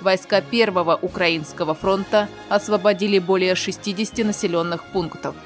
Войска 0.00 0.40
Первого 0.40 0.98
Украинского 1.00 1.76
фронта 1.76 2.28
освободили 2.48 3.20
более 3.20 3.54
60 3.54 4.26
населенных 4.26 4.82
пунктов. 4.86 5.36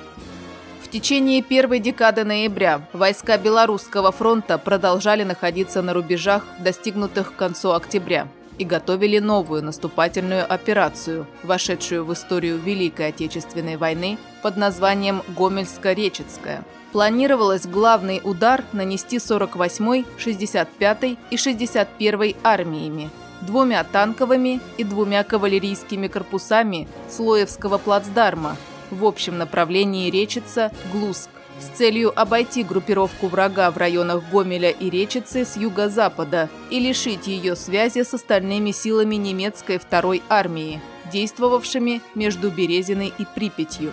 В 0.90 0.92
течение 0.92 1.40
первой 1.40 1.78
декады 1.78 2.24
ноября 2.24 2.82
войска 2.92 3.38
Белорусского 3.38 4.10
фронта 4.10 4.58
продолжали 4.58 5.22
находиться 5.22 5.82
на 5.82 5.92
рубежах, 5.92 6.44
достигнутых 6.58 7.32
к 7.32 7.36
концу 7.36 7.70
октября, 7.70 8.26
и 8.58 8.64
готовили 8.64 9.20
новую 9.20 9.62
наступательную 9.62 10.52
операцию, 10.52 11.28
вошедшую 11.44 12.04
в 12.04 12.12
историю 12.12 12.58
Великой 12.58 13.10
Отечественной 13.10 13.76
войны 13.76 14.18
под 14.42 14.56
названием 14.56 15.22
Гомельско-Речицкая. 15.28 16.64
Планировалось 16.90 17.66
главный 17.66 18.20
удар 18.24 18.64
нанести 18.72 19.18
48-й, 19.18 20.04
65-й 20.18 21.18
и 21.30 21.36
61-й 21.36 22.36
армиями, 22.42 23.10
двумя 23.42 23.84
танковыми 23.84 24.60
и 24.76 24.82
двумя 24.82 25.22
кавалерийскими 25.22 26.08
корпусами 26.08 26.88
Слоевского 27.08 27.78
плацдарма– 27.78 28.56
в 28.92 29.04
общем 29.04 29.38
направлении 29.38 30.10
Речица– 30.10 30.72
Глуск 30.92 31.30
с 31.60 31.76
целью 31.76 32.18
обойти 32.18 32.62
группировку 32.62 33.28
врага 33.28 33.70
в 33.70 33.76
районах 33.76 34.24
Гомеля 34.32 34.70
и 34.70 34.90
Речицы 34.90 35.44
с 35.44 35.56
юго-запада 35.56 36.48
и 36.70 36.78
лишить 36.78 37.26
ее 37.26 37.54
связи 37.54 38.02
с 38.02 38.14
остальными 38.14 38.70
силами 38.72 39.16
немецкой 39.16 39.78
второй 39.78 40.22
армии, 40.28 40.80
действовавшими 41.12 42.00
между 42.14 42.50
Березиной 42.50 43.12
и 43.16 43.26
Припятью. 43.26 43.92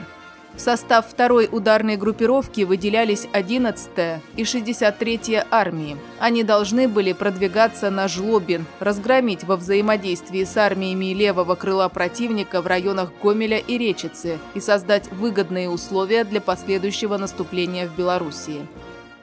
В 0.56 0.60
состав 0.60 1.06
второй 1.08 1.48
ударной 1.52 1.98
группировки 1.98 2.62
выделялись 2.62 3.28
11-я 3.32 4.22
и 4.36 4.44
63-я 4.44 5.46
армии. 5.52 5.98
Они 6.20 6.44
должны 6.44 6.88
были 6.88 7.14
продвигаться 7.14 7.92
на 7.92 8.08
Жлобин, 8.08 8.66
разгромить 8.80 9.44
во 9.44 9.56
взаимодействии 9.56 10.44
с 10.44 10.58
армиями 10.58 11.14
левого 11.14 11.56
крыла 11.56 11.90
противника 11.90 12.62
в 12.62 12.68
районах 12.68 13.12
Гомеля 13.22 13.60
и 13.60 13.78
Речицы 13.78 14.40
и 14.56 14.60
создать 14.60 15.12
выгодные 15.12 15.70
условия 15.70 16.24
для 16.24 16.42
последующего 16.42 17.18
наступления 17.18 17.88
в 17.88 17.96
Белоруссии. 17.96 18.66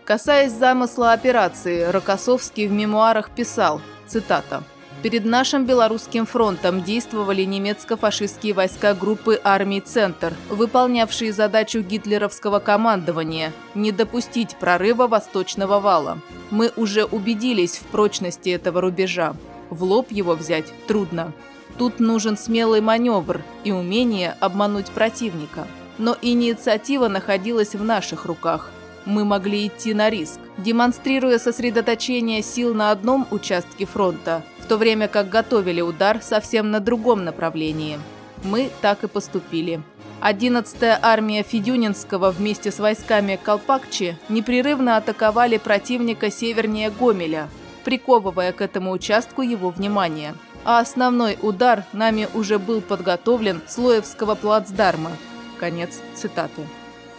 Касаясь 0.05 0.53
замысла 0.53 1.13
операции, 1.13 1.85
Рокоссовский 1.85 2.69
в 2.69 2.73
мемуарах 2.73 3.31
писал, 3.31 3.81
цитата, 4.07 4.63
Перед 5.05 5.27
нашим 5.27 5.67
Белорусским 5.67 6.25
фронтом 6.25 6.83
действовали 6.83 7.43
немецко-фашистские 7.43 8.55
войска 8.55 8.95
группы 8.95 9.39
армий 9.45 9.83
«Центр», 9.83 10.33
выполнявшие 10.49 11.31
задачу 11.31 11.83
гитлеровского 11.83 12.59
командования– 12.59 13.53
не 13.75 13.93
допустить 13.93 14.57
прорыва 14.57 15.07
Восточного 15.07 15.79
вала. 15.79 16.21
Мы 16.51 16.73
уже 16.75 17.05
убедились 17.05 17.77
в 17.77 17.83
прочности 17.83 18.49
этого 18.49 18.81
рубежа. 18.81 19.37
В 19.69 19.85
лоб 19.85 20.11
его 20.11 20.35
взять 20.35 20.73
трудно. 20.87 21.35
Тут 21.77 22.01
нужен 22.01 22.39
смелый 22.39 22.81
маневр 22.81 23.43
и 23.63 23.73
умение 23.73 24.35
обмануть 24.41 24.87
противника. 24.87 25.67
Но 25.99 26.17
инициатива 26.23 27.09
находилась 27.09 27.75
в 27.75 27.85
наших 27.85 28.25
руках. 28.25 28.71
Мы 29.05 29.27
могли 29.27 29.67
идти 29.67 29.93
на 29.93 30.09
риск, 30.09 30.41
демонстрируя 30.57 31.39
сосредоточение 31.39 32.41
сил 32.41 32.73
на 32.73 32.91
одном 32.91 33.27
участке 33.31 33.85
фронта– 33.85 34.43
в 34.65 34.67
то 34.67 34.79
время 34.79 35.09
как 35.09 35.29
готовили 35.29 35.83
удар 35.83 36.23
совсем 36.23 36.71
на 36.71 36.81
другом 36.81 37.23
направлении. 37.23 37.99
Мы 38.45 38.71
так 38.81 39.05
и 39.05 39.09
поступили. 39.09 39.83
11-я 40.23 40.99
армия 41.03 41.43
Федюнинского 41.43 42.31
вместе 42.31 42.73
с 42.73 42.79
войсками 42.79 43.39
Колпакчи 43.43 44.17
непрерывно 44.31 44.97
атаковали 44.97 45.59
противника 45.59 46.31
севернее 46.31 46.91
Гомеля, 46.91 47.51
приковывая 47.85 48.53
к 48.53 48.63
этому 48.63 48.93
участку 48.93 49.43
его 49.43 49.69
внимание. 49.69 50.35
А 50.65 50.79
основной 50.79 51.37
удар 51.43 51.85
нами 51.93 52.27
уже 52.33 52.59
был 52.59 52.81
подготовлен 52.81 53.61
с 53.67 53.77
Лоевского 53.77 54.35
плацдарма. 54.35 55.11
Конец 55.59 56.01
цитаты. 56.15 56.63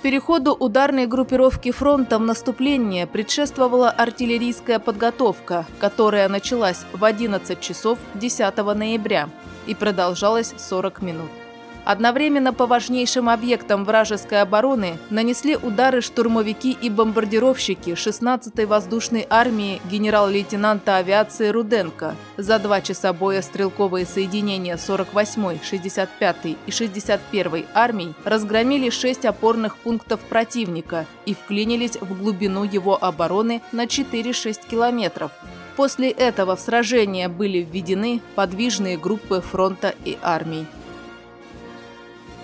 Переходу 0.01 0.53
ударной 0.53 1.07
группировки 1.07 1.71
фронта 1.71 2.19
в 2.19 2.21
наступление 2.21 3.07
предшествовала 3.07 3.89
артиллерийская 3.89 4.79
подготовка, 4.79 5.65
которая 5.79 6.29
началась 6.29 6.85
в 6.93 7.03
11 7.03 7.59
часов 7.59 7.97
10 8.13 8.57
ноября 8.57 9.29
и 9.65 9.73
продолжалась 9.73 10.53
40 10.57 11.01
минут. 11.01 11.44
Одновременно 11.85 12.51
по 12.51 12.65
важнейшим 12.65 13.29
объектам 13.29 13.85
вражеской 13.85 14.41
обороны 14.41 14.97
нанесли 15.11 15.55
удары 15.55 16.01
штурмовики 16.01 16.75
и 16.81 16.89
бомбардировщики 16.89 17.91
16-й 17.91 18.65
воздушной 18.65 19.27
армии 19.29 19.79
генерал-лейтенанта 19.91 20.97
авиации 20.97 21.49
Руденко. 21.49 22.15
За 22.37 22.57
два 22.57 22.81
часа 22.81 23.13
боя 23.13 23.43
стрелковые 23.43 24.07
соединения 24.07 24.77
48-й, 24.77 25.59
65-й 25.63 26.57
и 26.65 26.69
61-й 26.71 27.67
армий 27.75 28.15
разгромили 28.23 28.89
шесть 28.89 29.25
опорных 29.25 29.77
пунктов 29.77 30.21
противника 30.21 31.05
и 31.27 31.35
вклинились 31.35 31.97
в 32.01 32.17
глубину 32.19 32.63
его 32.63 32.97
обороны 32.99 33.61
на 33.71 33.85
4-6 33.85 34.67
километров. 34.67 35.31
После 35.75 36.09
этого 36.09 36.55
в 36.55 36.61
сражение 36.61 37.27
были 37.27 37.59
введены 37.59 38.21
подвижные 38.33 38.97
группы 38.97 39.41
фронта 39.41 39.93
и 40.03 40.17
армий. 40.23 40.65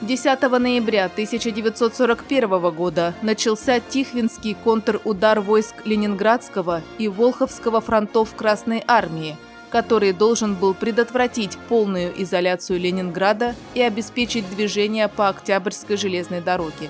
10 0.01 0.41
ноября 0.41 1.05
1941 1.05 2.71
года 2.71 3.13
начался 3.21 3.79
Тихвинский 3.79 4.55
контрудар 4.63 5.39
войск 5.41 5.75
Ленинградского 5.85 6.81
и 6.97 7.07
Волховского 7.07 7.81
фронтов 7.81 8.33
Красной 8.35 8.83
Армии, 8.87 9.37
который 9.69 10.11
должен 10.11 10.55
был 10.55 10.73
предотвратить 10.73 11.55
полную 11.69 12.11
изоляцию 12.23 12.79
Ленинграда 12.79 13.53
и 13.75 13.81
обеспечить 13.81 14.49
движение 14.49 15.07
по 15.07 15.29
Октябрьской 15.29 15.97
железной 15.97 16.41
дороге. 16.41 16.89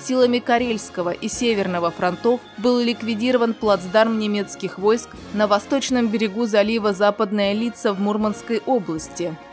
Силами 0.00 0.38
Карельского 0.38 1.10
и 1.10 1.28
Северного 1.28 1.90
фронтов 1.90 2.40
был 2.56 2.78
ликвидирован 2.78 3.52
плацдарм 3.52 4.18
немецких 4.18 4.78
войск 4.78 5.10
на 5.34 5.48
восточном 5.48 6.08
берегу 6.08 6.46
залива 6.46 6.94
Западная 6.94 7.52
Лица 7.52 7.92
в 7.92 8.00
Мурманской 8.00 8.62
области– 8.64 9.36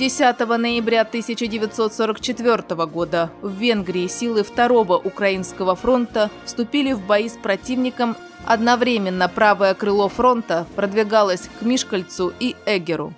10 0.00 0.38
ноября 0.56 1.02
1944 1.02 2.86
года 2.86 3.30
в 3.42 3.52
Венгрии 3.52 4.06
силы 4.06 4.42
Второго 4.44 4.96
Украинского 4.96 5.76
фронта 5.76 6.30
вступили 6.46 6.94
в 6.94 7.04
бои 7.04 7.28
с 7.28 7.34
противником. 7.36 8.16
Одновременно 8.46 9.28
правое 9.28 9.74
крыло 9.74 10.08
фронта 10.08 10.66
продвигалось 10.74 11.50
к 11.58 11.62
Мишкальцу 11.62 12.32
и 12.40 12.56
Эгеру. 12.64 13.12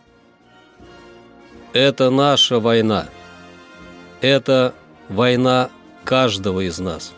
Это 1.73 2.11
наша 2.11 2.59
война. 2.59 3.07
Это 4.21 4.75
война 5.09 5.71
каждого 6.03 6.67
из 6.67 6.81
нас. 6.81 7.13